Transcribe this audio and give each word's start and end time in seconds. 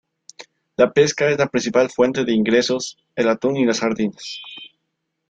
La 0.81 0.87
pesca 0.91 1.29
es 1.29 1.37
la 1.37 1.45
principal 1.47 1.91
fuente 1.91 2.23
de 2.25 2.33
ingresos, 2.33 2.97
el 3.15 3.27
atún 3.29 3.55
y 3.57 3.65
las 3.67 3.77
sardinas. 3.85 4.41